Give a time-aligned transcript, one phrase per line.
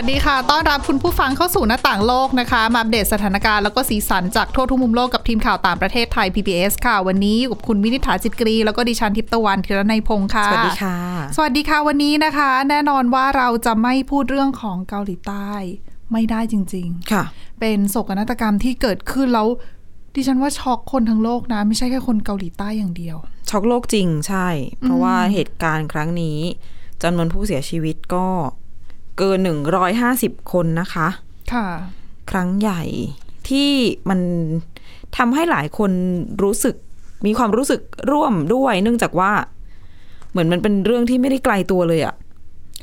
[0.00, 10.96] วัสดีค่ะ ต้อนรับคุณผู้ฟังเข้าสู่หน้าต่างโลกนะคะ มาอัปเดตสถานการณ์แล้วก็สีสันจากทั่วทุกมุมโลกกับทีมข่าวต่างประเทศไทย PBS ค่ะ วันนี้อยู่กับคุณวินิษฐาจิตกรี แล้วก็ดิฉันทิพย์ตะวันธีรนัยพงค์ค่ะ สวัสดีค่ะ
[11.36, 15.50] สวัสดีค่ะวันนี้นะคะ แน่นอนว่าเราจะไม่พูดเรื่องของเกาหลีใต้
[16.12, 19.48] ไม่ได้จริงค่ะๆเป็นโศกนาฏกรรมที่เกิดขึ้นแล้ว
[20.14, 23.16] ดิฉันว่าช็อกคนทั้งโลกนะ ไม่ใช่แค่คนเกาหลีใต้อย่างเดียว
[23.50, 24.48] ช็อกโลกจริงใช่
[24.80, 26.38] เพราะว่าเหตุการณ์ครั้งนี้
[27.02, 28.26] จำนวนผู้เสียชีวิตก็
[29.18, 31.08] เกินหนึ่งร้อยห้าสิบคนนะคะ
[31.52, 31.66] ค่ะ
[32.30, 32.82] ครั้งใหญ่
[33.48, 33.70] ที่
[34.10, 34.20] มัน
[35.16, 35.90] ทำให้หลายคน
[36.42, 36.74] รู้สึก
[37.26, 37.80] มีความรู้สึก
[38.12, 39.32] ร่วมด้วย เนื่องจากว่า
[40.30, 42.14] เหมือนมันเป็นเรื่องที่ไม่ได้ไกลตัวเลยอะ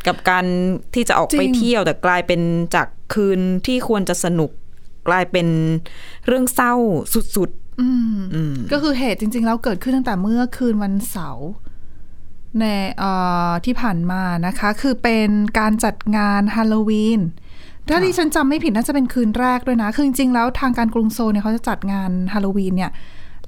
[0.08, 0.46] กับการ
[0.94, 2.42] ที่จะออกไปจริงเที่ยวแต่กลายเป็น
[2.76, 4.52] จากคืนที่ควรจะสนุก
[5.08, 5.48] กลายเป็น
[6.28, 6.74] เรื่องเศร้า
[7.36, 7.50] สุด
[7.82, 11.50] อืมๆอืมก็คือเหตุจริง ๆ แล้วเกิดขึ้นตั้งแต่เมื่อคืนวันเสาร์
[12.60, 12.66] ใน
[12.98, 13.12] เอ่
[13.48, 17.22] อที่ผ่านมานะคะ คือเป็นการจัดงานฮาโลวีน
[17.90, 22.92] ถ้าค่ะดิฉันจำไม่ผิดน่าจะเป็นคืนแรกด้วยนะ คือจริงๆแล้วทางการกรุงโซลเนี่ยเขาจะจัดงานฮาโลวีนเนี่ย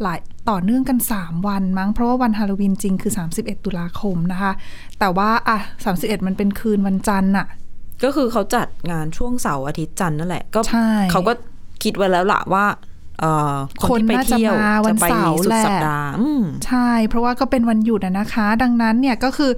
[0.02, 0.20] หลาย
[0.50, 4.52] ต่อเนื่องกัน 3 วันมั้ง เพราะว่าวันฮาโลวีนจริงคือ 31 ตุลาคมนะคะ
[5.00, 5.58] แต่ว่าอะ
[5.94, 7.48] 31 มันเป็นคืนวันจันทร์อะ
[8.04, 11.34] ก็คือเขาจัดงานช่วงเสาร์อาทิตย์จันทร์นั่นแหละก็ใช่เขาก็
[11.84, 12.87] คิดไว้แล้วล่ะว่าเอ่อ
[13.90, 19.52] คนที่ไปเที่ยวคนน่าจะมาวันจะไปเสาร์สุดแหละสัปดาห์อืมใช่ เพราะว่าก็เป็นวันหยุดอะนะคะ ดังนั้นเนี่ยก็คือ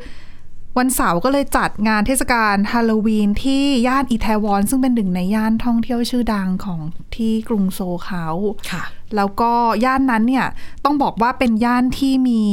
[0.78, 6.80] วันเสาร์ก็เลยจัดงานเทศกาลฮาโลวีนที่ย่านอีแทวอนซึ่งเป็นหนึ่งในย่านท่องเที่ยวชื่อดังของ
[7.16, 8.28] ที่กรุงโซลเขา
[8.72, 8.84] ค่ะ
[9.16, 9.52] แล้วก็
[9.86, 10.48] ย่านนั้นเนี่ย
[10.86, 12.44] ต้องบอกว่าเป็นย่านที่มี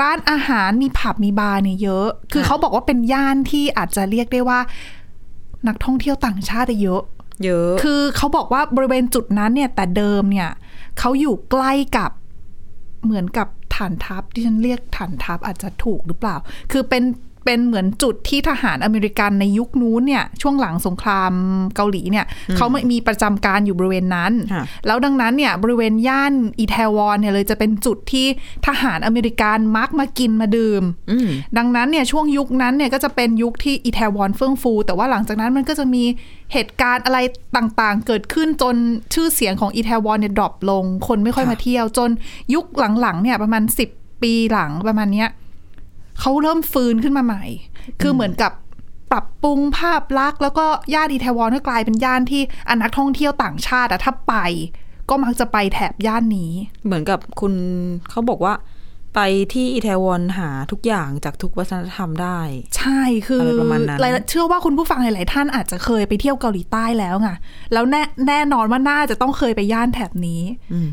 [0.00, 4.60] ร้านอาหารมีผับมีบาร์เนี่ยเยอะ คือค่ะเขาบอกว่าเป็นย่านที่อาจจะเรียกได้ว่า
[5.68, 7.02] นักท่องเที่ยวต่างชาติเยอะ
[7.44, 10.50] เยอะ คือเขาบอกว่าบริเวณจุดนั้นเนี่ย แต่เดิมเนี่ย
[10.98, 12.10] เขาอยู่ใกล้กับ
[13.04, 16.36] เหมือนกับฐานทัพที่ฉันเรียกฐานทัพอาจจะถูกหรือเปล่า
[16.72, 17.02] คือเป็น
[17.48, 21.32] เป็นเหมือนจุดที่ทหารอเมริกันในยุคนู้นเนี่ยช่วงหลังสงคราม
[21.76, 22.26] เกาหลีเนี่ย
[22.56, 28.26] เขาไม่มีประจำการอยู่บริเวณนั้นค่ะแล้วดังนั้นเนี่ยบริเวณย่านอีแทวอนเนี่ยเลยจะเป็นจุดที่
[28.66, 36.04] ทหารอเมริกันมักมากินมาดื่มอืมดังนั้นเนี่ยช่วงยุคนั้นเนี่ยก็จะเป็นยุคที่อีแทวอนเฟื่องฟู แต่ว่าหลังจากนั้นมันก็จะมี
[36.52, 37.18] เหตุการณ์อะไร
[37.56, 38.76] ต่างๆ เกิดขึ้นจน
[39.14, 42.10] ชื่อเสียงของอีแทวอนเนี่ย drop ลง คนไม่ค่อยค่ะมาเที่ยวจน
[42.54, 42.66] ยุค
[43.00, 45.28] หลังๆเนี่ยประมาณ 10 ปีหลังประมาณเนี้ย
[46.20, 47.44] เขาเริ่มฟื้นขึ้นมาใหม่
[48.00, 48.52] คือเหมือนกับ
[49.12, 54.34] ปรับปรุงภาพลักษณ์แล้วก็ย่านอีเทวอนก็กลายเป็นย่านที่อนักท่องเที่ยวต่างชาติอะถ้าไป
[55.08, 56.52] ก็มักจะไปแถบย่านนี้
[56.84, 57.52] เหมือนกับคุณ
[58.10, 58.54] เขาบอกว่า
[59.14, 59.20] ไป
[59.52, 62.40] ที่อิตาลีหาทุกอย่างจากทุกวัฒนธรรมได้
[62.76, 67.30] ใช่คืออะไรประมาณนั้นหลายเชื่อว่าคุณผู้ฟังหลาย ๆ ท่านอาจจะเคยไปเที่ยวเกาหลีใต้แล้วไง
[67.72, 70.42] แล้วแน่แน่นอนว่าน่าจะต้องเคยไปย่านแถบนี้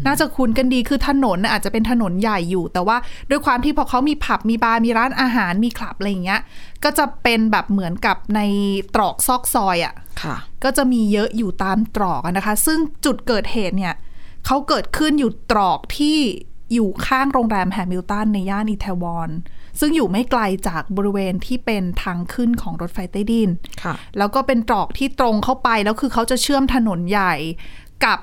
[0.07, 2.97] น่าจะคุ้นกันดีคือถนนน่ะอาจจะเป็นถนนใหญ่อยู่ แต่ว่า
[3.29, 6.41] ด้วยความที่พอเขามีผับมีบาร์มีร้านอาหารมีคลับอะไรอย่างเงี้ย
[6.83, 8.41] ก็จะเป็นแบบเหมือนกับใน
[8.95, 13.93] ตรอกซอกซอยอะค่ะ ก็จะมีเยอะอยู่ตามตรอกอะนะคะ ซึ่งจุดเกิดเหตุเนี่ย
[14.45, 16.19] เขาเกิดขึ้นอยู่ตรอกที่
[16.73, 19.29] อยู่ข้างโรงแรมแฮมิลตันในย่านอีแทวอน
[19.79, 23.49] ซึ่งอยู่ไม่ไกลจากบริเวณที่เป็นทางขึ้นของรถไฟใต้ดิน
[23.83, 27.33] ค่ะแล้วก็เป็นตรอกที่ตรงเข้าไป แล้วคือเขาจะเชื่อมถนนใหญ่
[28.05, 28.19] กับ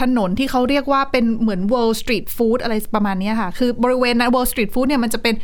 [0.00, 5.34] ถนนที่เขาเรียกว่าเป็นเหมือน World Street Food อะไรประมาณเนี้ยค่ะ คือบริเวณนั้น World Street Food เนี่ยมันจะเป็น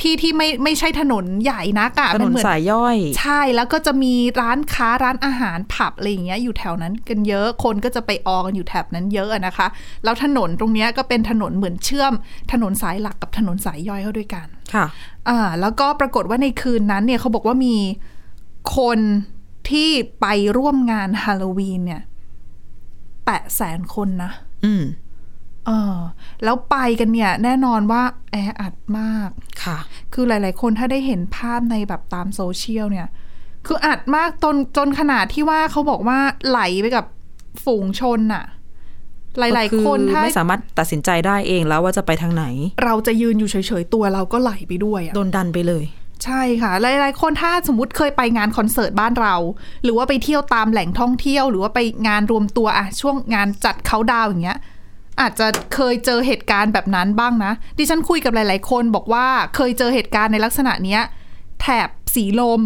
[0.00, 9.66] ที่ที่ไม่ไม่ใช่ถนนใหญ่นักอะถมันนนเหมือนสายย่อย ใช่แล้วก็จะมีร้านค้าร้านอาหารผับอะไรอย่างเงี้ยอยู่แถวนั้นกันเยอะคนก็จะไปออกันอยู่แถบนั้นเยอะอะนะคะ
[10.04, 12.12] แล้วถนนตรงเนี้ยก็เป็นถนนเหมือนเชื่อม
[12.52, 14.86] ถนนสายหลักกับถนนสายย่อยเข้าด้วยกัน ค่ะ
[15.28, 17.76] อ่าแล้วก็ปรากฏว่าในคืนนั้นเนี่ยเขาบอกว่ามี
[18.76, 18.98] คน
[19.70, 19.90] ที่
[20.20, 22.02] ไปร่วมงานฮาโลวีนเนี่ย
[23.24, 24.32] แปะแสนคนนะ
[24.64, 24.84] อืม
[25.66, 25.96] เออ
[26.44, 29.28] แล้วไปกันเนี่ยแน่นอนว่าแออัดมาก
[29.64, 29.78] ค่ะ
[30.12, 33.08] คือหลาย ๆ คนถ้าได้เห็นภาพในแบบตามโซเชียลเนี่ย
[33.66, 36.18] คืออัดมากจนจนขนาดที่ว่าเขาบอกว่า
[36.48, 37.04] ไหลไปกับ
[37.64, 38.44] ฝูงชนน่ะ
[39.38, 42.44] หลายก็ๆคนอถ้าไม่สามารถตัดสินใจได้เองแล้วว่าจะไปทางไหน
[42.84, 45.84] เราจะยืนอยู่เฉย ๆ ตัวเราก็ไหลไปด้วยอะโดนดันไปเลย
[46.24, 49.34] ใช่ค่ะ หลาย ๆ คนถ้าสมมติเคยไปงานคอนเสิร์ตบ้านเรา
[49.84, 54.58] หรือว่าไปเที่ยวตามแหล่งท่องเที่ยว หรือว่าไปงานรวมตัวอะช่วงงานจัดเขาดาวน์อย่างเงี้ย
[55.20, 59.26] อาจจะเคยเจอเหตุการณ์แบบนั้นบ้างนะ ดิฉันคุยกับหลาย ๆ คนบอกว่า
[59.56, 61.02] เคยเจอเหตุการณ์ในลักษณะเนี้ย
[61.60, 62.60] แถบสีลม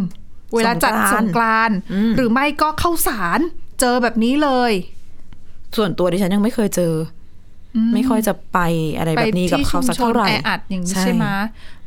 [0.55, 3.41] เวลาจัดสสงงกกรานต์อืมหรือไม่ก็เข้าสาร
[3.81, 4.73] เจอแบบนี้เลย
[5.77, 6.95] ส่วนตัวดิฉันยังไม่เคยเจอ
[7.77, 8.59] อไม่ค่อยจะไป
[8.97, 11.27] อะไรแบบนี้กับเขาสักเท่าไหร่แออัดอย่างนี้ใช่ใช่ไหม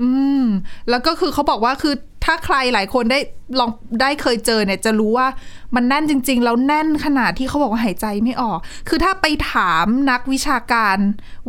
[0.02, 0.10] อื
[0.42, 0.44] ม
[0.90, 1.94] แล้วก็คือเขาบอกว่าคือ
[2.26, 3.20] ถ้าใครหลายคนได้
[3.60, 3.70] ลอง
[4.02, 5.28] ได้เคยเจอเนี่ยจะรู้ว่า
[5.76, 8.60] มันแน่นจริง ๆ แล้วแน่นขนาดที่เขาบอกว่าหายใจไม่ออก
[8.90, 10.98] คือถ้าไปถามนักวิชาการ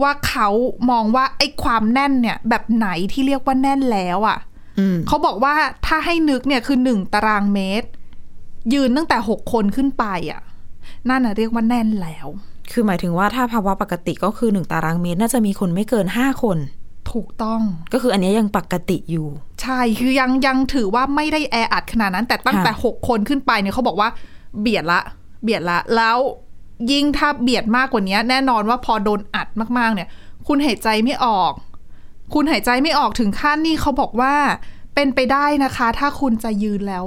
[0.03, 0.49] ว่าเขา
[0.91, 4.39] มองว่าไอ้ความแน่นเนี่ย แบบไหนที่เรียกว่าแน่นแล้วอะ่ะ
[4.79, 5.55] อืมเขาบอกว่า
[5.87, 7.89] ถ้าให้นึกเนี่ยคือหนึ่งตารางเมตร
[8.75, 10.41] ยืนตั้งแต่หกคนขึ้นไปอะ่ะ
[11.09, 12.27] นั่นน่ะเรียกว่าแน่นแล้ว
[12.73, 16.59] คือหมายถึงว่าถ้าภาวะปกติก็คือหนึ่งตารางเมตร น่าจะมีคนไม่เกินห้าคน
[17.15, 17.61] ถูกต้อง
[17.93, 19.29] ก็คืออันเนี้ยยังปกติอยู่
[19.63, 24.09] ใช่คือยังยังถือว่าไม่ได้แออัดขนาดนั้น แต่ตั้งแต่ค่ะหกคนขึ้นไปเนี่ยเขาบอกว่า
[24.61, 25.01] เบียดละ
[25.43, 26.19] เบียดละ แล้ว
[26.91, 30.09] ยิ่งถ้าเบียดมากกว่านี้ แน่นอนว่าพอโดนอัดมากๆ เนี่ย
[30.47, 31.53] คุณหายใจไม่ออก
[32.35, 34.35] คุณหายใจไม่ออกถึงขั้นนี่เขาบอกว่า
[34.95, 37.05] เป็นไปได้นะคะ ถ้าคุณจะยืนแล้ว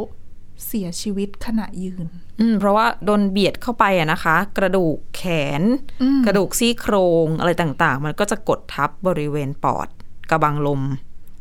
[0.66, 2.08] เสียชีวิตขณะยืน
[2.40, 5.24] อืม เพราะว่าโดนเบียดเข้าไปอะนะคะ กระดูกแข
[5.60, 5.62] น
[6.02, 6.96] อืมกระดูกซี่โคร
[7.26, 9.88] งอะไรต่างๆ มันก็จะกดทับบริเวณปอด
[10.32, 10.82] กระบังลม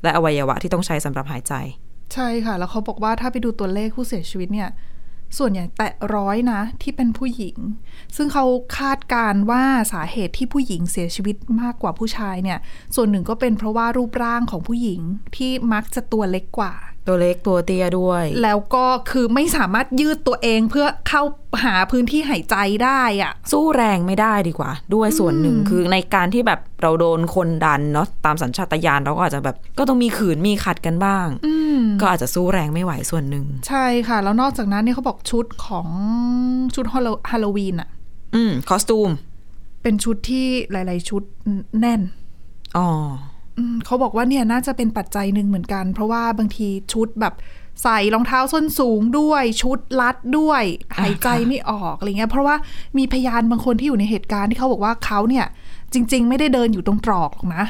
[0.02, 1.54] และอวัยวะที่ต้องใช้สำหรับหายใจ
[2.14, 4.68] ใช่ค่ะ แล้วเขาบอกว่าถ้าไปดูตัวเลขผู้เสียชีวิตเนี่ย
[5.38, 7.56] ส่วนใหญ่แตะร้อยนะที่เป็นผู้หญิง
[8.16, 8.44] ซึ่งเขา
[8.78, 9.62] คาดการณ์ว่า
[9.92, 12.58] สาเหตุที่ผู้หญิงเสียชีวิตมากกว่าผู้ชายเนี่ย
[12.94, 15.00] ส่วนหนึ่งก็เป็นเพราะว่ารูปร่างของผู้หญิง
[15.36, 16.74] ที่มักจะตัวเล็กกว่า
[17.06, 21.22] ตัวเล็กตัวเตี้ยด้วย แล้วก็คือไม่สามารถยืดตัวเองเพื่อเข้า
[21.64, 31.55] หาพื้นที่หายใจได้อะสู้แรงไม่ได้ดีกว่า ด้วยส่วนหนึ่งคือในการที่แบบเราโดนคนดันเนาะตามสัญชาตญาณเราก็อาจจะแบบ ก็ต้องมีขืนมีขัดกันบ้าง อืม
[32.00, 35.88] ก็อาจจะสู้แรงไม่ไหวส่วนหนึ่ง ใช่ค่ะ แล้วนอกจากนั้นเนี่ยเขาบอกชุดของ
[36.74, 37.88] ชุดฮาโลฮาโลวีนอะ
[38.34, 39.10] อืมคอสตูม
[39.82, 41.22] เป็นชุดที่หลาย ๆ ชุด
[41.80, 42.00] แน่น
[42.76, 42.88] อ๋อ
[43.58, 47.34] อืมเขาบอกว่าเนี่ยน่าจะเป็นปัจจัยหนึ่งเหมือนกัน เพราะว่าบางทีชุดแบบ
[47.82, 52.56] ใส่รองเท้าส้นสูงด้วย ชุดลัดด้วยอ่าหายใจไม่ออกอะไรเงี้ยเพราะว่า
[52.98, 55.46] มีพยานบางคนที่อยู่ในเหตุการณ์ที่เขาบอกว่าเขาเนี่ย
[55.92, 57.64] จริง ๆ ไม่ได้เดินอยู่ตรงตรอกหรอกนะ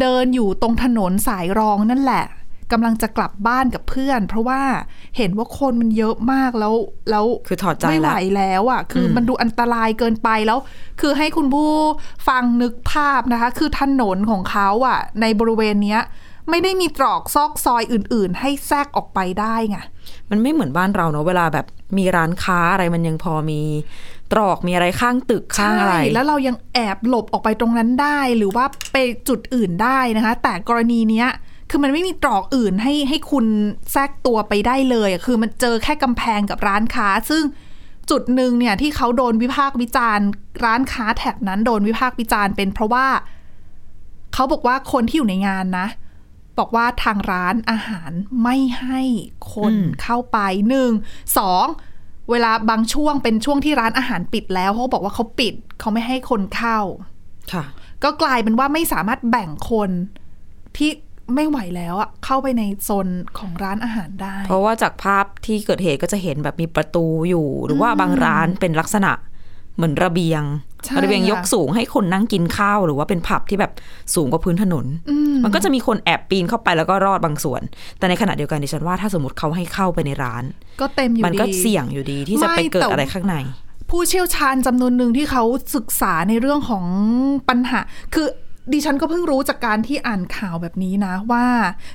[0.00, 2.24] เดินอยู่ตรงถนนสายรองนั่นแหละ
[2.72, 4.60] กำลังจะกลับบ้านกับเพื่อน เพราะว่า
[5.16, 6.74] เห็นว่าคนมันเยอะมากแล้ว
[7.10, 10.58] แล้วคือถอดใจไม่ไหวแล้วแล้วอะ คืออมมันดูอันตรายเกินไปแล้ว
[11.00, 11.72] คือให้คุณผู้
[12.28, 16.02] ฟังนึกภาพนะคะ คือถนนของเขาอะ ในบริเวณเนี้ย
[16.50, 19.78] ไม่ได้มีตรอกซอกซอยอื่น ๆ ให้แทรกออกไปได้ไง
[20.30, 21.66] มันไม่เหมือนบ้านเราเนาะเวลาแบบ
[21.98, 23.60] มีร้านค้าอะไรมันยังพอมี
[24.32, 28.96] ตรอกมีอะไรข้างตึกข้างอะไรใช่แล้วเรายังแอบหลบออกไปตรงนั้นได้ หรือว่าไป
[29.28, 31.28] จุดอื่นได้นะคะ แต่กรณีเนี้ย
[31.70, 33.46] คือมันไม่มีตรอกอื่นให้ให้คุณ
[33.92, 37.42] แทรกตัวไปได้เลยอะคือมันเจอแค่กำแพงกับร้านค้า ซึ่ง
[38.10, 40.26] จุดหนึ่งเนี่ยที่เขาโดนวิพากษ์วิจารณ์
[40.64, 43.06] ร้านค้าแถบนั้นโดนวิพากษ์วิจารณ์เป็นเพราะว่า
[44.34, 45.86] เขาบอกว่าคนที่อยู่ในงานนะ
[46.58, 48.10] บอกว่าทางร้านอาหาร
[48.42, 49.00] ไม่ให้
[49.54, 50.90] คนอืมเข้าไปหนึ่ง
[51.38, 51.66] สอง
[52.30, 56.78] เวลาบางช่วงเป็นช่วงที่ร้านอาหารปิดแล้วเขาบอกว่าเขาปิด เขาไม่ให้คนเข้า
[57.52, 57.64] ค่ะ
[58.04, 59.90] ก็กลายเป็นว่าไม่สามารถแบ่งคน
[60.76, 60.90] ที่
[61.34, 63.08] ไม่ไหวแล้วอะเข้าไปในโซน
[63.38, 69.12] ของร้านอาหารได้ เพราะว่าจากภาพที่เกิดเหตุก็จะเห็นแบบมีประตูอยู่ หรือว่าบางร้านเป็นลักษณะ
[69.76, 70.42] เหมือนระเบียง
[70.84, 73.72] ใช่ระเบียงยกค่ะสูงให้คนนั่งกินข้าว หรือว่าเป็นผับที่แบบ
[74.14, 77.62] สูงกว่าพื้นถนนอืมมันก็จะมีคนแอบปีนเข้าไปแล้วก็รอดบางส่วน
[77.98, 80.44] แต่ในขณะเดียวกันดิฉันว่าถ้าสมมติเขาให้เข้าไปในร้าน
[80.80, 83.36] ก็เต็มอยู่มันก็ดีเสี่ยงอยู่ดีที่จะไปไม่เกิดแต่อะไรข้างใน
[83.90, 85.44] ผู้เชี่ยวชาญจำนวนหนึ่งที่เขา
[85.76, 86.84] ศึกษาในเรื่องของ
[87.48, 87.80] ปัญหา
[88.14, 88.26] คือ
[88.72, 91.46] ดิฉันก็เพิ่งรู้จากการที่อ่านข่าวแบบนี้นะ ว่า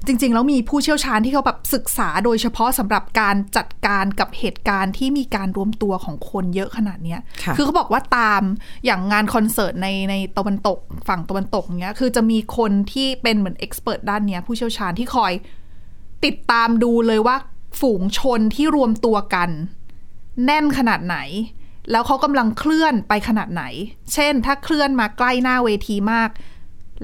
[0.06, 8.44] จริง ๆ แล้วมีผู้เชี่ยวชาญที่เขาแบบศึกษาโดยเฉพาะสำหรับการจัดการกับเหตุการณ์ที่มีการรวมตัวของคนเยอะขนาดเนี้ยค่ะอเขาบอกว่าตาม
[8.86, 15.34] อย่างงานคอนเสิร์ตในในตะวันตกฝั่งตะวันตกเนี้ยคือจะมีคนที่เป็นเหมือนเอ็กซ์เพรสด้านเนี้ยผู้เชี่ยวชาญที่คอย
[16.26, 17.36] ติดตามดูเลยว่า
[17.80, 19.50] ฝูงชนที่รวมตัวกัน
[20.46, 21.18] แน่นขนาดไหน
[21.92, 23.64] แล้วเขากำลังเคลื่อนไปขนาดไหน
[24.14, 26.30] เช่น ถ้าเคลื่อนมาใกล้หน้าเวทีมาก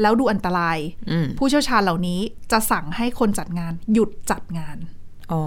[0.01, 0.77] แล้วดูอันตราย
[1.11, 2.19] อืมผู้เชี่ยวชาญเหล่านี้
[2.51, 4.77] จะสั่งให้คนจัดงาน หยุดจัดงาน
[5.31, 5.41] อ๋อ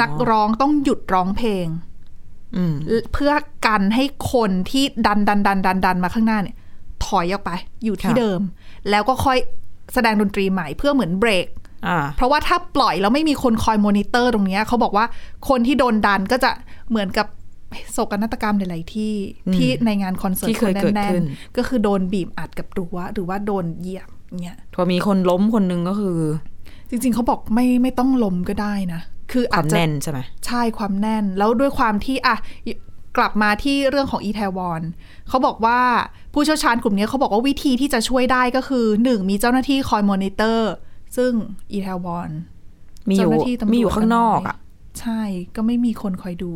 [0.00, 1.66] นักร้องต้องหยุดร้องเพลง
[2.56, 2.74] อืม
[3.12, 3.32] เพื่อ
[3.66, 6.56] กันให้คนที่ดันดันดันดันดันมาข้างหน้าเนี่ย
[7.06, 7.50] ถอยออกไป
[7.84, 8.40] อยู่ที่ค่ะเดิม
[8.90, 9.38] แล้วก็ค่อย
[9.94, 11.46] แสดงดนตรีใหม่เพื่อเหมือนเบรก
[11.86, 15.06] อ่าเพราะว่าถ้าปล่อยแล้วไม่มีคนคอยมอนิเตอร์ตรงเนี้ยเขาบอกว่า
[15.48, 16.50] คนที่โดนดันก็จะ
[16.90, 17.26] เหมือนกับ
[17.92, 19.14] โศกนาฏกรรมหลาย ๆ ที่
[19.46, 24.08] อืมที่ในงานคอนเสิร์ตที่เคยนเกิดแน่ขึ้นนๆก็คือโดนบีบอัดกับรั้วหรือว่าโดนเหยียบ
[24.42, 26.18] เงี้ยพอมีคนล้มคนหนึงก็คือ
[26.90, 29.00] จริง ๆ เขาบอกไม่ไม่ต้องล้มก็ได้นะ
[29.32, 32.36] คือคอาจวามจะแน่นใช่ไหมใช่ความแน่น แล้วด้วยความที่อะ
[33.16, 34.82] กลับมาที่เรื่องของอีแทวอน
[35.28, 35.80] เขาบอกว่า
[36.32, 40.72] ผู้เชี่ยวชาญกลุ่มนี้เขาบอกว่าวิธีที่จะช่วยได้ก็คือหนึ่งมีเจ้าหน้าที่คอยมอนิเตอร์
[41.16, 41.32] ซึ่ง
[41.72, 42.30] อีแทวอน
[43.08, 44.56] มีอยู่เจ้าหน้าที่ตำรวจมีอยู่ข้างนอกอะ
[45.00, 45.22] ใช่
[45.56, 46.52] ก็ไม่มีคนคอยดู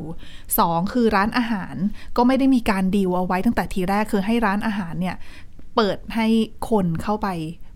[0.59, 1.75] สองคือร้านอาหาร
[2.17, 5.17] ก็ไม่ได้มีการดีลเอาไว้ตั้งแต่ทีแรกคือให้ร้านอาหารเนี่ย
[5.77, 6.27] เปิดให้
[6.71, 7.29] คนเข้าไป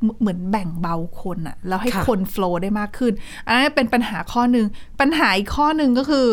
[0.02, 3.12] เหมืเหมือนแบ่งเบาคนอะแล้วให้ค่ะคนโฟล์ได้มากขึ้น
[3.47, 4.66] อันนั้นเป็นปัญหาข้อหนึ่ง
[5.00, 6.28] ปัญหาอีกข้อหนึ่งก็คือ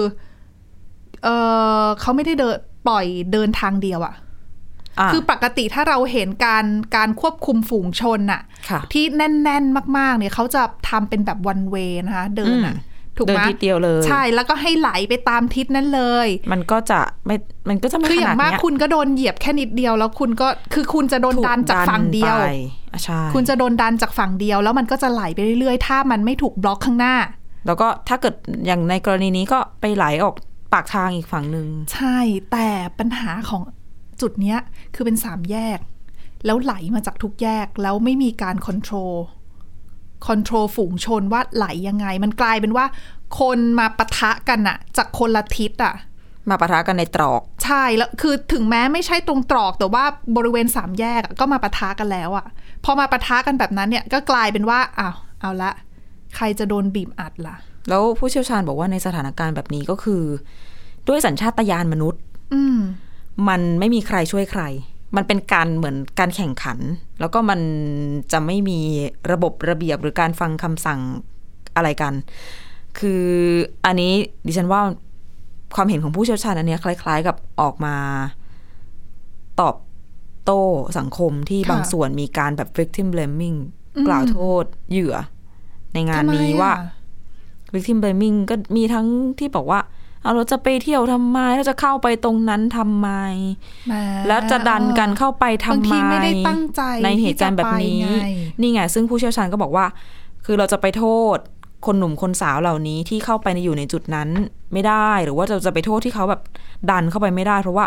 [1.24, 1.30] เอ
[1.84, 2.58] อเขาไม่ได้เดิน
[2.88, 4.16] ปล่อยเดินทางเดียวอะ
[5.00, 12.76] อะคือปกติถ้าเราเห็นการการควบคุมฝูงชนอะค่ะที่แน่น ๆ มาก ๆ เนี่ยเขาจะทำเป็นแบบวันเวนะคะ เดินอะ
[13.20, 17.36] อืมถูกเดินไหมทิศเดียวเลย ใช่แล้วก็ให้ไหลไปตามทิศนั้นเลย มันก็จะไม่
[17.70, 22.50] มันก็จะไม่คือขอย่านาดงมากเนี้ยคุณก็โดนเหยียบแค่นิดเดียว แล้วคุณก็คือคุณจะโดนถูดันจากฝั่งเดียวไป
[22.92, 27.16] อะใช่คุณจะโดนดันจากฝั่งเดียว แล้วมันก็จะไหลไปเรื่อยๆ ถ้ามันไม่ถูกบล็อกข้างหน้า
[27.66, 28.36] แล้วก็ถ้าเกิด
[28.66, 30.36] อย่างในกรณีนี้ก็ไปไหลออก
[30.74, 32.18] ปากทางอีกฝั่งหนึ่งใช่
[32.52, 32.68] แต่
[33.00, 33.62] ปัญหาของ
[34.22, 34.60] จุดเนี้ย
[34.96, 35.80] คือเป็นสามแยก
[36.46, 39.14] แล้วไหลมาจากทุกแยกแล้วไม่มีการคอนโทรล
[40.28, 42.86] คอนโทรลฝูงชนว่าไหลยังไง มันกลายเป็นว่า
[43.40, 45.96] คนมาปะทะกันอะจากคนละทิศอะ
[46.50, 50.04] มาปะทะกันในตรอก ใช่แล้วคือถึงแม้ไม่ใช่ตรงตรอกแต่ว่า
[50.38, 52.46] บริเวณสามแยกอะก็มาปะทะกันแล้วอะ
[52.86, 55.72] พอมาปะทะกันแบบนั้นเนี่ยก็กลายเป็นว่าอ้าวเอาละ
[56.36, 57.56] ใครจะโดนบีบอัดล่ะ
[57.90, 60.24] แล้วผู้เชี่ยวชาญบอกว่าในสถานการณ์แบบนี้ก็คือ
[61.08, 62.22] ด้วยสัญชาตญาณมนุษย์
[62.54, 62.78] อืม
[63.48, 64.64] มันไม่มีใครช่วยใคร
[65.16, 66.78] มันเป็นการเหมือนการแข่งขัน
[67.20, 67.60] แล้วก็มัน
[68.32, 68.80] จะไม่มี
[69.32, 71.00] ระบบระเบียบหรือการฟังคำสั่ง
[71.76, 72.14] อะไรกัน
[73.00, 73.26] คือ
[73.86, 74.14] อันนี้
[74.46, 74.82] ดิฉันว่า
[75.76, 77.96] ความเห็นของผู้เชี่ยวชาญอันเนี้ยคล้าย ๆ กับออกมา
[79.60, 79.76] ตอบ
[80.46, 80.62] โต้
[80.98, 83.58] สังคมที่ค่ะบางส่วนมีการแบบ victim blaming
[83.96, 85.16] อืมกล่าวโทษเหยื่อ
[85.94, 86.86] ในงานทำไมนี้ว่าอะ
[87.74, 89.08] victim blaming ก็มีทั้ง
[89.40, 89.80] ที่บอกว่า
[90.22, 93.10] เอาเราจะไปเที่ยวทำไมเราจะเข้าไปตรงนั้นทำไม
[93.88, 93.94] แหม
[94.28, 98.30] แล้วจะดันกันเข้าไปทำบางไมทีไม่ได้ตั้งใจในเหตุการณ์แบบนี้ที่จะไปไง
[98.62, 99.86] นี่ไงซึ่งผู้เชี่ยวชาญก็บอกว่า
[100.46, 101.38] คือเราจะไปโทษ
[101.86, 104.30] คนหนุ่มคนสาวเหล่านี้ที่เข้าไปในอยู่ในจุดนั้น
[104.74, 106.42] ไม่ได้ หรือว่าเราจะไปโทษที่เขาแบบ
[106.90, 107.86] ดันเข้าไปไม่ได้ เพราะว่า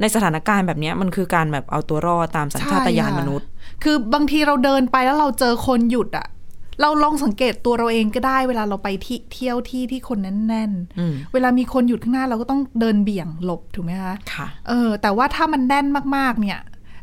[0.00, 3.46] ในสถานการณ์แบบเนี้ยมันคือการแบบเอาตัวรอดตามสัญชาตญาณใช่ค่ะมนุษย์
[3.82, 6.26] คือบางทีเราเดินไปแล้วเราเจอคนหยุดอะ
[6.80, 10.18] เราลองสังเกตตัวเราเองก็ได้ เวลาเราไปที่เที่ยวที่ที่คน
[10.48, 16.60] แน่นอืมๆเวลามีคนหยุดข้างหน้าเราก็ต้องเดินเบี่ยงหลบถูกไหมคะค่ะเออ แต่ว่าถ้ามันแน่นมากๆ เนี่ย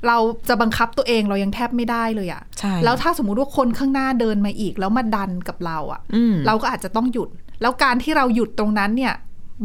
[0.07, 0.17] เรา
[0.49, 7.29] จะบังคับตัวเองเรายังแทบไม่ได้เลยอะใช่แล้วถ้าสมมุติว่าคนข้างหน้าเดินมาอีก แล้วมาดันกับเราอะอืมเราก็อาจจะต้องหยุด
[7.61, 9.13] แล้วการที่เราหยุดตรงนั้นเนี่ย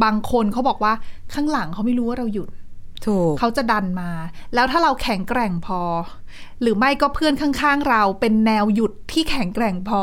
[0.04, 0.92] บางคนเขาบอกว่า
[1.34, 2.48] ข้างหลังเขาไม่รู้ว่าเราหยุด
[3.06, 4.10] ถูกเขาจะดันมา
[4.54, 5.80] แล้วถ้าเราแข็งแกร่งพอ
[6.60, 10.02] หรือไม่ก็เพื่อนข้างๆ เราเป็นแนวหยุดที่แข็งแกร่งพอ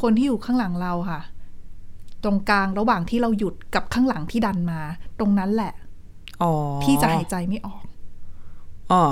[0.00, 1.20] คนที่อยู่ข้างหลังเราค่ะ
[2.24, 4.80] ตรงกลางระหว่างที่เราหยุดกับข้างหลังที่ดันมา
[5.18, 5.72] ตรงนั้นแหละ
[6.42, 6.52] อ๋อ
[6.84, 7.82] ที่จะหายใจไม่ออก
[8.92, 9.02] อ๋อ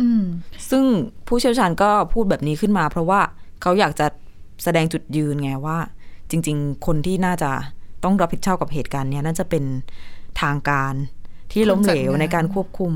[0.00, 0.22] อืม
[0.70, 0.84] ซึ่ง
[1.26, 3.20] ผู้เชี่ยวชาญก็พูดแบบนี้ขึ้นมา เพราะว่า
[3.62, 4.06] เขาอยากจะ
[4.64, 5.78] แสดงจุดยืนไงว่า
[6.30, 7.50] จริง ๆ คนที่น่าจะ
[8.04, 9.64] ต้องรับผิดชอบกับเหตุการณ์เนี้ยน่าจะเป็น
[10.40, 10.94] ทางการ
[11.52, 12.92] ที่ล้มเหลวคนจัดงานในการควบคุม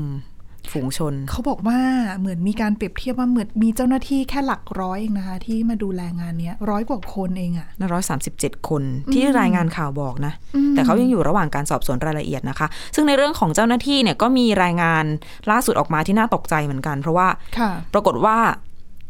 [0.73, 1.79] ฝูงชน เขาบอกว่า
[2.19, 8.83] เหมือนมีการเปรียบเทียบว่าเหมือนมีเจ้าหน้าที่แค่หลักร้อยเองนะคะ ที่มาดูแลงานเนี้ยร้อยกว่าคนเองอะร้อยสามสิบเจ็ดคน
[9.13, 15.03] ที่รายงานข่าวบอกนะอืมแต่เขายังอยู่ระหว่างการสอบสวนรายละเอียดนะคะ ซึ่งในเรื่องของเจ้าหน้าที่เนี่ยก็มีรายงาน
[15.51, 17.27] ล่าสุดออกมาที่น่าตกใจเหมือนกัน เพราะว่า
[17.59, 18.37] ค่ะปรากฏว่า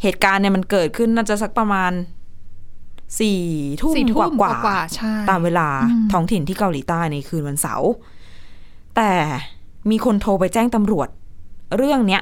[0.04, 1.92] เหตุการณ์เนี่ยมันเกิดขึ้นน่าจะสักประมาณ
[3.20, 3.42] สี่
[3.82, 7.92] ทุ่มสี่ทุ่กมว่ากว่าๆใช่ตามเวลาอืมท้องถิ่นที่เกาหลีใต้ในคืนวันเสาร์
[8.96, 9.12] แต่
[9.92, 11.08] มีคนโทรไปแจ้งตำรวจ
[11.78, 12.22] เรื่องเนี้ย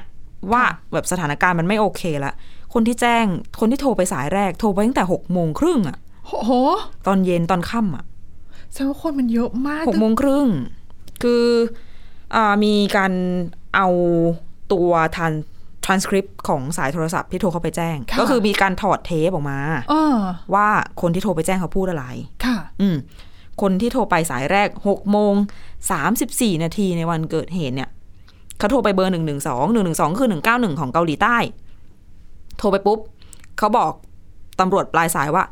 [0.52, 0.62] ว่า
[0.92, 2.32] แบบสถานการณ์มันไม่โอเคละ
[2.72, 3.24] คนที่แจ้ง
[3.60, 6.52] คนที่โทรไปสายแรกโทรไปตั้งแต่หกโมงครึ่งอะโอ้โห
[7.06, 8.04] ตอนเย็นตอนค่ำอะ
[8.72, 10.46] แสดงว่าคนมันเยอะมากหกโมงครึ่ง
[11.22, 11.44] คือ
[12.34, 13.12] อามีการ
[13.76, 13.88] เอา
[14.72, 15.32] ตัวทัน
[15.84, 19.58] transcript ของสายโทรศัพท์ที่โทรเข้าไปแจ้งะก็คือมีการถอดเทปออกมา
[19.90, 20.16] เออ
[20.54, 20.68] ว่า
[21.00, 22.06] คนที่โทรไปแจ้งเขาพูดอะไร
[22.44, 22.96] ค่ะ อืม
[23.60, 25.34] คนที่โทรไปสายแรกหกโมง
[25.90, 27.90] สามสิบสี่นาทีในวันเกิดเหตุเนี่ย
[28.58, 31.36] เขาโทรไปเบอร์หนึ่งหนึ่งสองหนึ่งหนึ่งสองคือหนึ่งเก้าหนึ่งของเกาหลีใต้
[32.58, 32.98] โทรไปปุ๊บ
[33.58, 33.92] เขาบอก
[34.60, 35.44] ตำรวจปลายสายว่า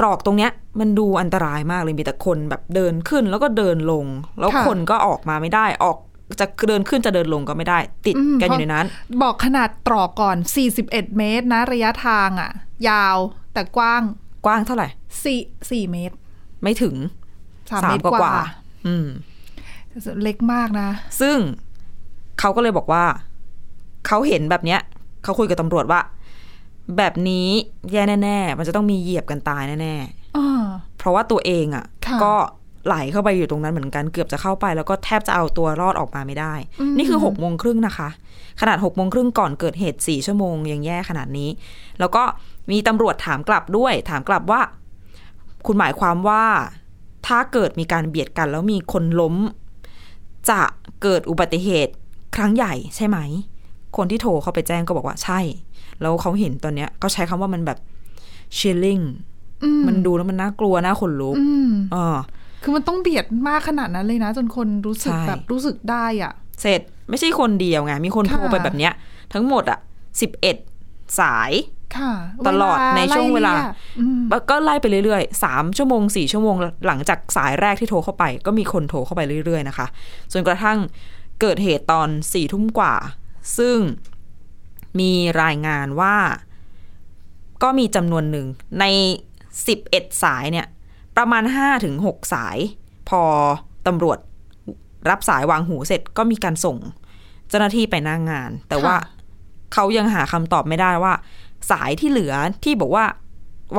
[0.00, 4.04] ตรอกตรงเนี้ย มันดูอันตรายมากเลยมีแต่คนแบบเดินขึ้นแล้วก็เดินลง
[4.38, 5.98] แล้วค่ะคนก็ออกมาไม่ได้ออก
[6.40, 8.86] จะเดินขึ้นจะเดินลงก็ไม่ได้ ติดอืมกันอยู่ในนั้น
[9.22, 10.36] บอกขนาดตรอกก่อน
[10.76, 12.50] 41 เมตรนะ ระยะทางอะ
[12.88, 13.16] ยาว
[13.52, 14.02] แต่กว้าง
[14.46, 14.88] กว้างเท่าไหร่
[15.30, 16.16] 4 4เมตร
[16.62, 16.94] ไม่ถึง
[17.44, 18.34] 3เมตรกว่า
[18.86, 19.08] อืม
[20.22, 20.88] เล็กมากนะ
[21.20, 21.38] ซึ่ง
[22.40, 23.04] เขาก็เลยบอกว่า
[24.06, 24.80] เขาเห็นแบบเนี้ย
[25.24, 26.00] เขาคุยกับตำรวจว่า
[26.96, 27.48] แบบนี้
[27.92, 29.94] แย่แน่ ๆ มันจะต้องมีเหยียบกันตายแน่
[30.36, 32.34] อ่าๆเพราะว่าตัวเองอะ่ะค่ะ ก็
[32.86, 38.08] ไหลเข้าไปอยู่ตรงนั้นเหมือนกันเกือบจะเข้าไป แล้วก็แทบจะเอาตัวรอดออกมาไม่ได้อืมนี่คือหกโมงครึ่งนะคะ
[38.60, 41.48] ขนาดหกโมงครึ่งก่อนเกิดเหตุสี่ชั่วโมงยังแย่ขนาดนี้
[42.00, 42.22] แล้วก็
[42.70, 44.60] มีตำรวจถามกลับด้วย ถามกลับว่า
[45.66, 46.44] คุณหมายความว่า
[47.26, 49.34] ถ้าเกิดมีการเบียดกันแล้วมีคนล้ม
[50.50, 50.60] จะ
[51.02, 51.92] เกิดอุบัติเหตุ
[52.36, 53.18] ครั้งใหญ่ใช่ไหม
[53.96, 55.40] คนที่โทรเข้าไปแจ้งก็บอกว่าใช่
[56.00, 57.78] แล้วเขาเห็นตอนเนี้ยก็ใช้คำว่ามันแบบ
[58.58, 59.04] chilling
[59.62, 62.18] อืมมันดูแล้วมันน่ากลัวน่าขนลุกอืมอ่า
[62.62, 68.92] คือมันต้องเบียดมากขนาดนั้นเลยนะ จนคนรู้สึกใช่แบบรู้สึกได้อะ เสร็จไม่ใช่คนเดียวไง มีคนโทรค่ะไปแบบเนี้ย
[69.32, 69.78] ทั้งหมดอะ
[70.20, 70.56] สิบเอ็ด
[71.20, 71.81] สายค่ะ
[72.48, 74.20] ตลอดในช่วงเวลาไรียกอืม
[74.50, 76.56] ก็ไล่ไปเรื่อยๆสามชั่วโมงสี่ชั่วโมง
[76.86, 79.86] หลังจากสายแรกที่โทรเข้าไป ก็มีคนโทรเข้าไปเรื่อยๆนะคะ
[80.32, 80.78] จนกระทั่ง
[81.40, 82.94] เกิดเหตุตอนสี่ทุ่มกว่า
[83.58, 83.78] ซึ่ง
[85.00, 86.16] มีรายงานว่า
[87.62, 88.46] ก็มีจำนวนหนึ่ง
[88.80, 88.84] ใน
[89.66, 90.66] สิบเอ็ดสายเนี่ย
[91.16, 92.58] ประมาณห้าถึงหกสาย
[93.08, 93.22] พอ
[93.86, 94.18] ตำรวจ
[95.10, 96.76] รับสายวางหูเสร็จก็มีการส่ง
[97.48, 98.94] เจ้าหน้าที่ไปหน้างงาน แต่ว่า
[99.72, 101.12] เขายังหาคำตอบไม่ได้ว่า
[101.70, 103.04] สายที่เหลือที่บอกว่า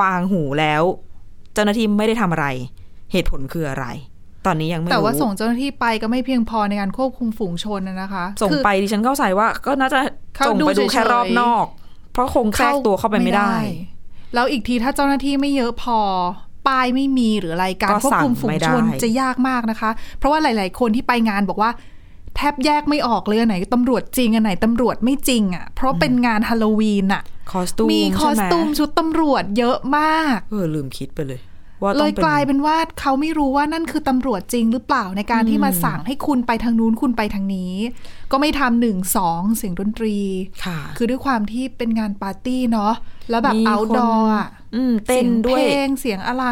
[0.01, 0.83] วางหูแล้ว
[1.53, 2.47] เจ้าหน้าที่ไม่ได้ทำอะไร
[3.11, 3.85] เหตุผลคืออะไร
[4.45, 9.99] ตอนนี้ยังไม่แต่ว่ารู้ส่งเจ้าหน้าที่ไปก็ไม่เพียงพอในการควบคุมฝูงชนนะนะคะ ส่งคือไปดิฉันเข้าใจว่า ก็น่าจะ
[10.35, 11.65] เขาส่งดูไปดูแค่เฉยๆรอบนอก
[12.13, 13.53] เพราะคงแทรกตัวเข้าไปไม่ได้
[14.33, 15.99] แล้วอีกทีถ้าเจ้าหน้าที่ไม่เยอะพอ
[16.67, 21.71] ป้ายไม่มีหรืออะไรการก็ควบคุมฝูสั่งไม่งได้ชนจะยากมากนะคะ เพราะว่าหลาย ๆ คนที่ไปงานบอกว่า
[22.35, 31.41] แทบแยกไม่ออกเลยอันไหนตำรวจจริงอันไหนตำรวจไม่จริงอะ เพราะเป็นงานฮาโลวีนอะ คอสตูมมีคอสตูมใช่ไหชุดตำรวจเยอะมาก เออลืมคิดไปเลย
[31.83, 37.73] ว่าเลต้องยเป็นกลายเป็นว่าเขาไม่รู้ว่านั่นคือตำรวจจริงหรือเปล่าในการที่มาสั่งให้คุณไปทางนู้นคุณไปทางนี้
[38.31, 40.17] ก็ไม่ทำหนึ่งสองเสียงดนตรี
[40.65, 42.93] ค่ะ คือด้วยความที่เป็นงานปาร์ตี้เนาะ
[43.29, 44.29] แล้วแบบมีเอาคนดอร์
[44.75, 46.45] อืมเต้นด้วยเสียงเพลงเสียงอะไร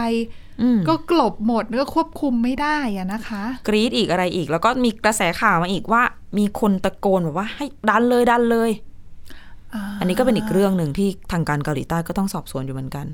[0.61, 6.01] อืมก็กลบหมดก็ควบคุมไม่ได้อะนะคะ กรีดอีกอะไรอีก แล้วก็มีกระแสข่าวมาอีกว่า
[6.37, 8.71] มีคนตะโกนแบบว่าให้ดันเลยดันเลย
[9.99, 13.07] อันนี้ก็เป็นอีกเรื่องหนึ่งที่ทางการเกาหลีใต้ก็ต้องสอบสวนอยู่เหมือนกัน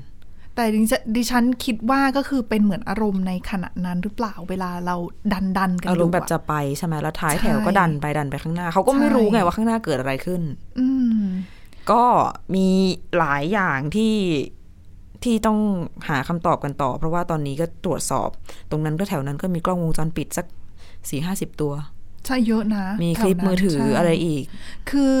[0.54, 4.96] แต่ดิฉันดิฉันคิดว่าก็คือเป็นเหมือนอารมณ์ในขณะนั้นหรือเปล่าเวลาเรา
[5.32, 10.42] ดันดันๆกันอารมณ์ยู่แบบจะไปใช่ไหมแล้วท้ายแถวก็ใช่ดันไปดันไปข้างหน้าเขาก็ไม่ใช่รู้ไงว่าข้างหน้าเกิดอะไรขึ้น
[10.78, 10.86] อื
[11.20, 11.22] ม
[11.90, 12.02] ก็
[12.54, 12.66] มี
[13.18, 14.14] หลายอย่างที่
[15.24, 15.58] ที่ต้อง
[16.08, 18.28] หาคำตอบกันต่อ เพราะว่าตอนนี้ก็ตรวจสอบ
[18.70, 20.46] ตรงนั้นก็แถวนั้นก็มีกล้องวงจรปิดสัก
[21.08, 21.72] สี่ห้าสิบตัว
[22.26, 24.44] ใช่เยอะนะ มีแถควลิปนั้นมือถือใช่อะไรอีก
[24.90, 25.18] คือ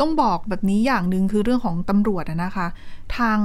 [0.00, 2.66] ต้องบอกแบบนี้อย่างหนึ่งคือเรื่องของตำรวจอะนะคะ
[3.18, 3.40] ทาง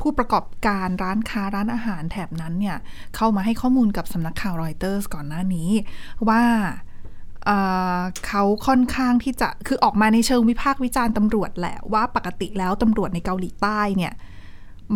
[0.00, 2.76] ผู้ประกอบการร้านค้าร้านอาหารแถบนั้นเนี่ย
[3.16, 5.70] เข้ามาให้ข้อมูลกับสำนักข่าวรอยเตอร์สก่อนหน้านี้
[6.28, 6.42] ว่า
[7.46, 7.58] เอ่
[7.98, 14.12] อเขาค่อนข้างที่จะคือออกมาในเชิงวิพากษ์วิจารณ์ตำรวจแหละ ว่าปกติแล้วตำรวจในเกาหลีใต้เนี่ย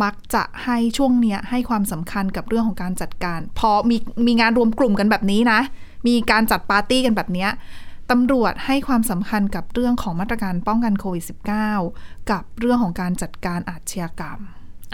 [0.03, 3.97] มักจะให้ช่วงเนี้ยให้ความสำคัญกับเรื่องของการจัดการ พอมี
[4.27, 5.61] มีงานรวมกลุ่มกันแบบนี้นะ
[6.07, 7.51] มีการจัดปาร์ตี้กันแบบเนี้ย
[8.11, 11.25] ตำรวจให้ความสำคัญกับเรื่องของมาตรการป้องกันโควิด
[11.77, 14.41] -19 กับเรื่องของการจัดการอาชญากรรม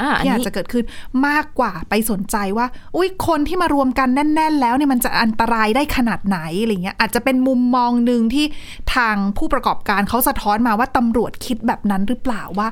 [0.01, 0.85] อ่าอันที่อาจนี้จะเกิดขึ้น
[1.27, 8.47] มากกว่าไปสนใจว่า อุ้ยคนที่มารวมกันแน่น ๆ แล้วเนี่ยมันจะอันตรายได้ขนาดไหนอะไรเงี้ยอาจจะเป็นมุมมองหนึ่งที่
[8.95, 12.69] ทางผู้ประกอบการเขาสะท้อนมาว่าตำรวจคิดแบบนั้นหรือเปล่าว่า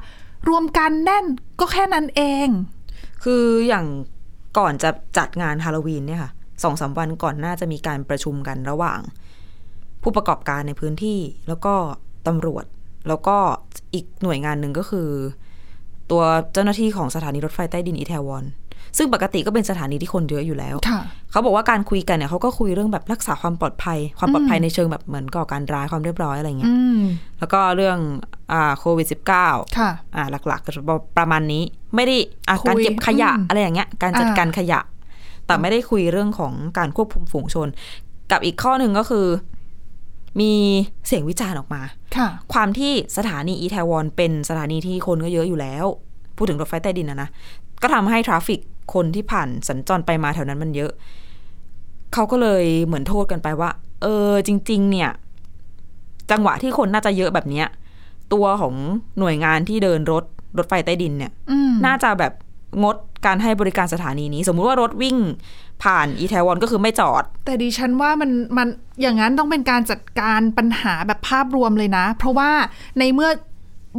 [0.49, 1.25] รวมกันแน่น
[1.61, 2.49] ก็แค่นั้นเอง
[3.25, 3.87] คืออย่าง
[4.59, 6.31] ก่อนจะจัดงานฮาโลวีนเนี่ยค่ะ
[6.63, 9.01] สองสามวันก่อนหน้าจะมีการประชุมกันระหว่าง
[10.03, 11.75] ผู้ประกอบการในพื้นที่แล้วก็
[12.27, 12.65] ตำรวจ
[13.09, 13.37] แล้วก็
[13.95, 15.09] อีกหน่วยงานหนึ่งก็คือ
[16.11, 18.45] ตัวเจ้าหน้าที่ของสถานีรถไฟใต้ดินอิตาลี
[18.97, 27.01] ซึ่งปกติก็เป็นสถานีที่คนเยอะอยู่แล้วค่ะเขาบอกว่าการคุยกันเนี่ยเขาก็คุยเรื่องแบบรักษาความปลอดภัย ความปลอดภัยในเชิงแบบเหมือนก่อการร้ายความเรียบร้อยอะไรเงี้ยอืม
[27.39, 27.99] แล้วก็เรื่อง
[28.53, 29.07] อ่าโควิด
[29.43, 30.83] -19 ค่ะอ่าหลักๆก็จะ
[31.19, 31.63] ประมาณนี้
[31.95, 32.17] ไม่ได้
[32.49, 34.81] อะคุยการเก็บขยะอืมอะไรอย่างเงี้ย การจัดอ่าการขยะ
[35.49, 37.69] แต่ไม่ได้คุยเรื่องของการควบคุมฝูงชน
[38.31, 39.27] กับอีกข้อหนึ่งก็คือ
[40.41, 40.53] มี
[41.07, 41.83] เสียงวิจารณ์ออกมา
[42.17, 45.85] ค่ะความที่สถานีอีแทวอนเป็นสถานีที่คนก็เยอะอยู่แล้ว
[46.37, 47.29] พูดถึงรถไฟใต้ดินนะนะ
[47.83, 48.61] ก็ทำให้ทราฟิก
[48.95, 50.93] คนที่ผ่านสัญจรไปมาแถวนั้นมันเยอะ
[52.15, 53.71] เขาก็เลยเหมือนโทษกันไปว่า
[54.03, 55.11] เออ จริง ๆ เนี่ย
[56.31, 57.67] จังหวะที่คนน่าจะเยอะแบบเนี้ย
[58.33, 58.75] ตัวของ
[59.19, 60.25] หน่วยงานที่เดินรถ
[60.59, 62.33] รถไฟใต้ดินเนี่ยอืมน่าจะแบบ
[62.83, 65.17] งด การให้บริการสถานีนี้ สมมุติว่ารถวิ่ง
[65.83, 68.69] ผ่านอีแทวอนก็คือไม่จอด แต่ดิฉันว่ามันมัน
[69.01, 72.51] อย่างนั้นต้องเป็นการจัดการปัญหาแบบภาพรวมเลยนะ เพราะว่า
[72.99, 73.31] ในเมื่อ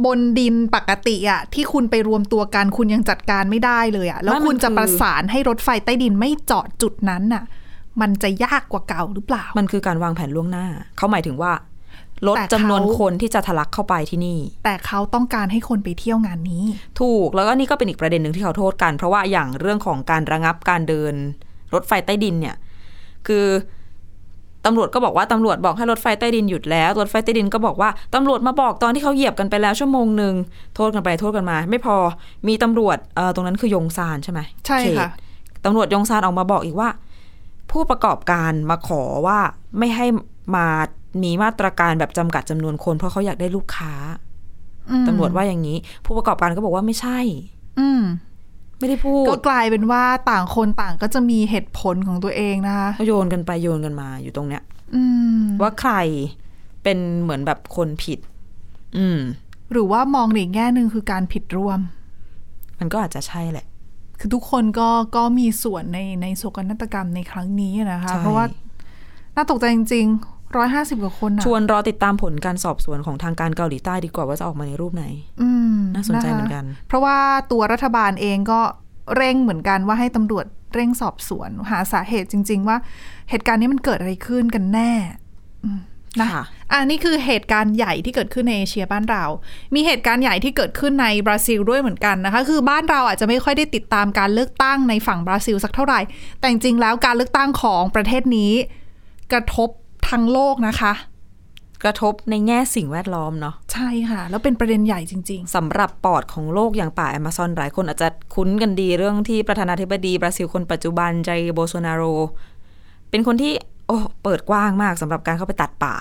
[0.04, 7.44] บนดินปกติอะที่คุณไปรวมตัวกันคุณยังจัดการไม่ได้เลยอะแล้วไม่มันคุณจะคือประสานให้รถไฟใต้ดินไม่จอดจุดนั้นน่ะ
[8.00, 11.52] มันจะยากกว่าเก่าหรือเปล่า มันคือการวางแผนล่วงหน้า เขาหมายถึงว่า
[12.26, 16.64] ลดแต่เขาจำนวนคนที่จะทะลักเข้าไปที่นี่ แต่เขาต้องการให้คนไปเที่ยวงานนี้
[17.00, 21.14] ถูกแล้วก็นี่ก็เป็นอีกประเด็นหนึ่งที่เขาโทษกัน เพราะว่าอย่างเรื่องของการระงับการเดิน
[21.74, 22.56] รถไฟใต้ดินเนี่ย
[23.26, 23.46] คือ
[24.66, 30.34] ตำรวจก็บอกว่าตำรวจบอกให้รถไฟใต้ดินหยุดแล้วรถไฟใต้ดินก็บอกว่าตำรวจมาบอกตอนที่เขาเหยียบกันไปแล้วชั่วโมงหนึ่ง
[30.76, 31.96] โทษกันไปโทษกันมา ไม่พอ
[32.48, 35.10] มีตำรวจเอ่อตรงนั้นคือยงซานใช่ไหมใช่เขตค่ะ
[35.64, 36.88] ตำรวจยงซานออกมาบอกอีกว่า
[37.70, 39.38] ผู้ประกอบการมาขอว่า
[39.78, 40.06] ไม่ให้
[40.56, 40.66] มา
[41.22, 43.92] มีมาตรการแบบจำกัดจำนวนคน เพราะเขาอยากได้ลูกค้า
[44.90, 47.18] อืมตำรวจว่าอย่างนี้ ผู้ประกอบการก็บอกว่าไม่ใช่
[47.80, 48.02] อืม
[48.78, 54.62] ไม่ได้พูด ก็กลายเป็นว่าต่างคนต่างก็จะมีเหตุผลของตัวเองนะคะก็โยนกันไปโยนกันมาอยู่ตรงเนี้ย
[54.94, 55.02] อื
[55.40, 55.92] มว่าใคร
[56.82, 58.18] เป็นเหมือนแบบคนผิด
[58.96, 59.20] อืม
[59.72, 61.80] หรือว่ามองในอีกแง่หนึ่งคือการผิดร่วม
[62.78, 63.66] มันก็อาจจะใช่แหละ
[64.18, 68.44] คือทุกคนก็ก็มีส่วนในในโศกนาฏกรรมในครั้งนี้นะคะใช่เพราะว่า
[69.36, 75.04] น่าตกใจจริง ๆ ร้อยห้าสิบกว่าคนนะชวนรอติดตามผลการสอบสวนของทางการเกาหลีใต้ดีกว่าว่าจะออกมาในรูปไหน
[75.42, 77.18] อืมน่าสนใจะเหมือนกัน เพราะว่า
[77.52, 78.60] ตัวรัฐบาลเองก็
[79.16, 82.76] เร่งเหมือนกันว่าให้ตำรวจเร่งสอบสวน หาสาเหตุจริง ๆ ว่า
[83.30, 84.92] เหตุการณ์นี้มันเกิดอะไรขึ้นกันแน่
[85.64, 85.80] อืม
[86.20, 89.24] นะค่ะอ่านี่คือเหตุการณ์ใหญ่ที่เกิดขึ้นในเอเชียบ้านเรา
[89.74, 96.00] มีเหตุการณ์ใหญ่ที่เกิดขึ้นในบราซิลด้วยเหมือนกันนะคะ คือบ้านเราอาจจะไม่ค่อยได้ติดตามการเลือกตั้งในฝั่งบราซิลสักเท่าไหร่
[96.38, 98.52] แต่จริงๆแล้วการเลือกตั้งของประเทศนี้
[99.32, 99.68] กระทบ
[100.08, 100.92] ทั้งโลกนะคะ
[101.84, 112.02] กระทบในแง่สิ่งแวดล้อมเนาะใช่ค่ะ แล้วเป็นประเด็นใหญ่จริงสำหรับปอดของโลกอย่างป่าแอมะซอนหลายคนอาจจะคุ้นกันดีเรื่องที่ประธานาธิบดีบราซิลคนปัจจุบันไจโบโซนาโร
[113.10, 113.52] เป็นคนที่
[113.86, 115.94] โอ้เปิดกว้างมากสำหรับการเข้าไปตัดป่า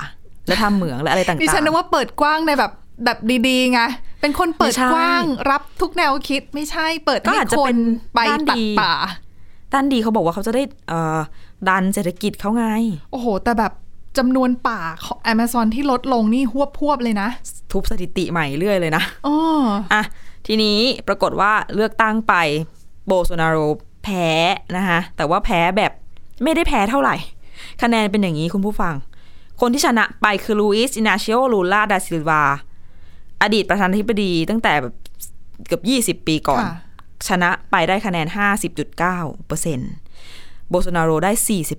[0.47, 2.71] และทำเหมืองและอะไรต่างๆดิฉันนึกๆว่าเปิดกว้างในแบบ
[3.05, 3.81] แบบดีๆไง
[4.21, 7.79] เป็นคนเปิดไม่ใช่กว้างรับทุกแนวคิดไม่ใช่เปิดก็ให้อาจจะคเป็นน
[8.15, 8.93] ไปด้านตัดดีป่า
[9.73, 11.19] ด้านดีเขาบอกว่าเขาจะได้เอ่อ
[11.69, 12.65] ดันเศรษฐกิจเขาไง
[13.11, 13.73] โอ้โห แต่แบบ
[14.19, 17.29] จำนวนป่าของ Amazon ที่ลดลงนี่หวบพวบๆเลยนะ
[17.71, 19.35] ทุบสถิติใหม่เรื่อยเลยนะอ๋อ
[19.93, 20.03] อะ
[20.47, 20.77] ทีนี้
[21.07, 22.33] ปรากฏว่าเลือกตั้งไป
[23.05, 23.57] โบโซนาโร
[24.03, 24.27] แพ้
[24.77, 25.91] นะคะแต่ว่าแพ้แบบ
[26.43, 27.15] ไม่ได้แพ้เท่าไหร่
[27.81, 28.93] คะแนนเป็นอย่างนี้คุณผู้ฟัง
[29.61, 32.43] คนที่ชนะไปคือลูอิสอินาเชโอลูลาดาซิลวา
[33.41, 34.93] อดีตประธานาธิบดีตั้งแต่แบบ
[35.67, 35.79] เกือ
[36.13, 36.73] บ 20 ปีก่อนค่ะ
[37.27, 38.27] ชนะไปได้คะแนน
[38.67, 38.97] 50.9
[39.47, 39.91] เปอร์เซ็นต์
[40.69, 41.31] โบโซนาโรได้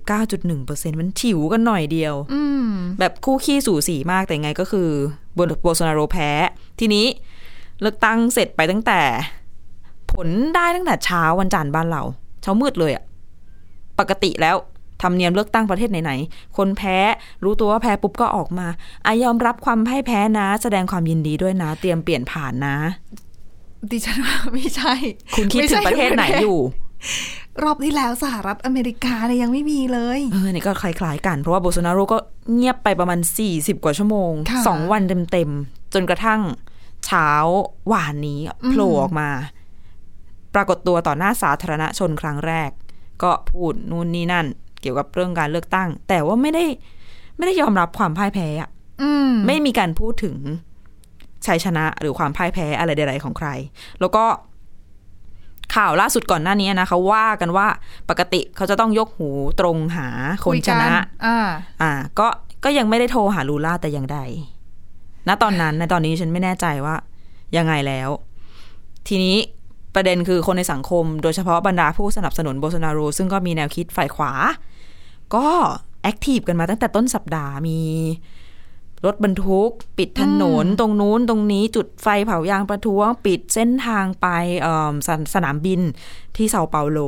[0.09, 4.89] 49.1เปอร์เซ็นต์มันถิวกันหน่อยเดียวอืมแบบคู่ขี้สูสีมากแต่ยังไงก็คือ
[5.35, 6.29] โบโบโซนาโรแพ้
[6.79, 7.05] ทีนี้
[7.81, 9.01] เลือกตั้งเสร็จไปตั้งแต่
[10.11, 12.03] ผลได้ตั้งแต่เช้าวันจันทร์บ้านเรา
[12.41, 13.03] เช้ามืดเลยอะ
[13.99, 14.55] ปกติแล้ว
[15.01, 16.97] ทำเนียมเลือกตั้งประเทศไหนๆ คนแพ้
[17.43, 18.67] รู้ตัวว่าแพ้ปุ๊บก็ออกมา
[19.05, 22.77] อายอมรับความพ่ายแพ้นะ แสดงความยินดีด้วยนะ เตรียมเปลี่ยนผ่านนะ
[23.91, 24.93] ดิฉันว่าไม่ใช่
[25.35, 26.59] คุณคิดไม่ถึใช่งประเทศไหนอยู่
[27.63, 32.17] รอบที่แล้วสหรัฐอเมริกาเนี่ยยังไม่มีเลย เออนี่ก็คล้ายๆกัน เพราะว่าโบโซนาโรก็
[32.53, 33.19] เงียบไปประมาณ
[33.51, 36.41] 40 กว่าชั่วโมงค่ะสองวันเต็มๆ จนกระทั่ง
[37.05, 37.29] เช้า
[37.87, 39.29] หวานนี้โผล่ออกมา
[40.55, 42.69] ปรากฏตัวต่อหน้าสาธารณชนครั้งแรก
[43.23, 44.45] ก็พูดนู่นนี่นั่น
[44.81, 46.65] เกี่ยวกับเรื่องการเลือกตั้ง แต่ว่าไม่ได้
[47.37, 48.69] ไม่ได้ยอมรับความพ่ายแพ้อะ
[49.01, 50.37] อืมไม่มีการพูดถึง
[51.45, 53.49] ชัยชนะหรือความพ่ายแพ้อะไรใดๆของใคร
[53.99, 54.23] แล้วก็
[55.75, 57.67] ข่าวล่าสุดก่อนหน้านี้นะเขาว่ากันว่า
[58.09, 59.29] ปกติเขาจะต้องยกหู
[59.59, 60.07] ตรงหา
[60.45, 60.89] คนชนะ
[61.25, 61.37] อ่า
[61.81, 62.27] อ่า ก็
[62.63, 64.19] ก็ยังไม่ได้โทรหาลูล่าแต่อย่างใด
[65.27, 66.95] ณตอนนั้นในตอนนี้ฉันไม่แน่ใจว่า
[67.57, 68.09] ยังไงแล้ว
[69.07, 69.37] ทีนี้
[69.95, 74.31] ประเด็นคือคนในสังคม โดยเฉพาะบรรดาผู้สนับสนุนโบโซนาโรซึ่งก็มีแนวคิดฝ่ายขวา
[75.35, 75.47] ก็
[76.03, 77.79] แอคทีฟกันมาตั้งแต่ต้นสัปดาห์มี
[79.05, 84.27] รถบรรทุก ปิดถนนตรงนู้นตรงนี้จุดไฟเผายางประท้วง ปิดเส้นทางไป
[84.61, 85.81] เอิ่มสนสนามบิน
[86.35, 86.99] ที่เซาเปาโล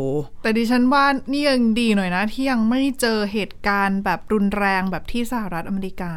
[0.43, 6.13] แต่ดิฉันว่านี่ยังดีหน่อยนะ ที่ยังไม่เจอเหตุการณ์แบบรุนแรงแบบที่สหรัฐอเมริกา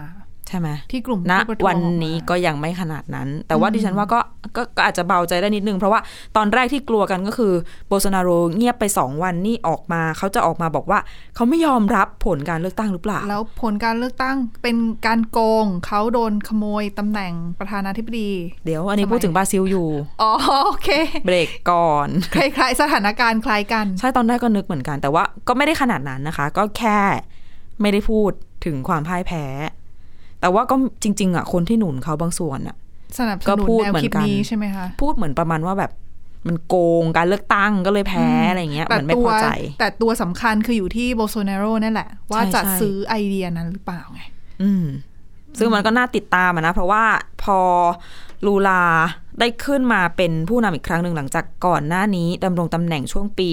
[0.49, 4.21] ใช่ไหมที่กลุ่มณผู้ประท้วงวันออกมานี้ก็ยังไม่ขนาดนั้น แต่ว่าดิฉันว่าก็
[4.57, 6.01] ก็ก็อาจจะเบาใจได้นิดนึง เพราะว่า
[6.37, 7.53] ตอนแรกที่กลัวกันก็คือ
[7.87, 10.99] โบโซนาโรเงียบไปสองวันนี่ออกมา เขาจะออกมาบอกว่า
[11.35, 18.31] เขาไม่ยอมรับผลการเลือกตั้งหรือเปล่า แล้วผลการเลือกตั้งเป็นการโกงเขาโดนขโมยตำแหน่งประธานาธิบดี
[18.65, 19.89] เดี๋ยวอันนี้ทำไมพูดถึงบราซิลอยู่
[20.23, 20.33] อ๋อ
[20.67, 20.89] โอเค
[21.27, 26.99] เบรกก่อนคล้ายๆสถานการณ์คล้ายกันใช่ตอนแรกก็นึกเหมือนกัน แต่ว่าก็ไม่ได้ขนาดนั้นนะคะ ก็แค่
[27.81, 28.31] ไม่ได้พูด
[28.65, 29.45] ถึงความพ่ายแพ้
[30.47, 32.77] แต่ว่าก็จริง ๆอะคนที่หนุนเขาบางส่วนอะ
[33.19, 35.91] สนับสก็นุนพูดแนวเหมือนคิดกันนี้ใช่ไหมคะพูดเหมือนประมาณว่าแบบ
[36.47, 39.47] มันโกงการเลือกตั้งก็เลยแพ้อะไรเงี้ยเหมือนไม่พอใจ
[39.81, 44.21] แต่ตัวสำคัญคืออยู่ที่โบโซเนโรนั่นแหละ ว่าใช่จะใช่ซื้อไอเดียนั้นหรือเปล่าไง
[44.63, 44.87] อืม
[45.59, 47.05] ซึ่งมันก็น่าติดตามอะนะ เพราะว่า
[47.43, 47.59] พอ
[48.47, 48.83] ลูลา
[49.41, 53.49] ได้ขึ้นมาเป็นผู้นำอีกครั้งหนึ่งหลังจากก่อนหน้านี้ดำรงตำแหน่งช่วงปี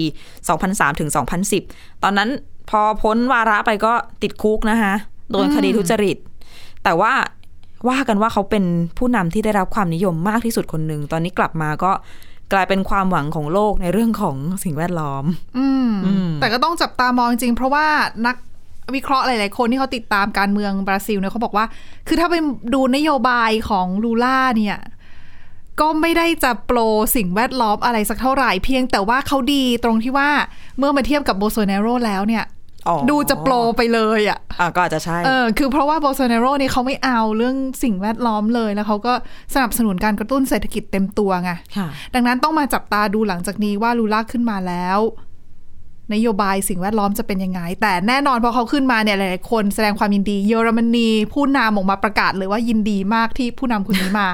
[0.48, 1.10] 2003ถึง
[1.56, 2.30] 2010 ตอนนั้น
[2.70, 4.94] พอพ้นวาระไปก็ติดคุกนะคะ
[5.30, 6.16] โดนคดีทุจริต
[6.84, 7.12] แต่ว่า
[7.88, 8.64] ว่ากันว่าเขาเป็น
[8.98, 11.92] ผู้นำที่ได้รับความนิยมมากที่สุดคนหนึ่ง ตอนนี้กลับมาก็
[12.52, 15.24] กลายเป็นความหวังของโลกในเรื่องของสิ่งแวดล้อม
[15.58, 17.86] อืมอืมแต่ก็ต้องจับตามองจริงๆเพราะว่า
[18.26, 18.36] นัก
[18.94, 21.66] วิเคราะห์หลาย ๆ คนที่เขาติดตามการเมืองบราซิลเนี่ยเขาบอกว่า
[22.08, 22.34] คือถ้าไป
[22.74, 24.78] ดูนโยบายของลูล่าเนี่ย
[25.80, 26.78] ก็ไม่ได้จะโปร
[27.16, 30.30] สิ่งแวดล้อมอะไรสักเท่าไหร่เพียงแต่ว่าเขาดีตรงที่ว่า
[30.78, 32.53] เมื่อมาเทียบกับโบลโซนาโรแล้วเนี่ยอ๋อ
[33.10, 39.12] ดูจะ pro ไปเลยอะอะก็อาจจะใช่เออคือเพราะว่าโบลโซนาโรนี่เขาไม่เอาเรื่องสิ่งแวดล้อมเลยแล้วเขาก็
[39.54, 44.98] สนับสนุนการกระตุ้นเศรษฐกิจเต็มตัวไงค่ะดังนั้นต้องมาจับตาดูหลังจากนี้ว่าลูล่าขึ้นมาแล้ว
[46.12, 54.28] นโยบายสิ่งแวดล้อมจะเป็นยังไง แต่แน่นอนพอเขาขึ้นมาเนี่ยหลายๆคนแสดงความยินดีเยอรมนีผู้นำออกมาประกาศเลยว่ายินดีมากที่ผู้นำคนนี้มา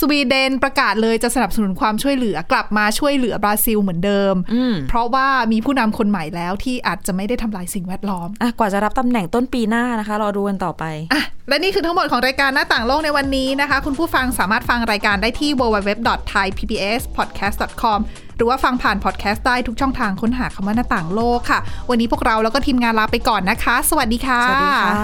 [0.00, 18.00] สวีเดนประกาศเลยจะสนับสนุนความช่วยเหลือกลับมาช่วยเหลือบราซิลเหมือนเดิมอืมเพราะว่ามีผู้นำคนใหม่แล้วที่อาจจะไม่ได้ทำลายสิ่งแวดล้อมอะกว่าจะรับตำแหน่งต้นปีหน้านะคะรอดูกันต่อไปอะและนี่คือทั้งหมดของรายการหน้าต่างโลกในวันนี้นะคะ คุณผู้ฟังสามารถฟังรายการได้ที่ www.thaipbspodcast.com
[18.36, 21.58] หรือว่าฟังผ่านพอดแคสต์ได้ทุกช่องทางค้นหาคำว่าหน้าต่างโลกค่ะ
[21.90, 24.96] วันนี้พวกเราแล้วก็ทีมงานลาไปก่อนนะคะ สวัสดีค่ะ สวัสดีค่ะ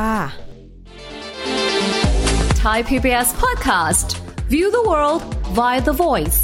[2.63, 4.09] Thai PBS podcast.
[4.53, 5.23] View the world
[5.59, 6.39] via the voice.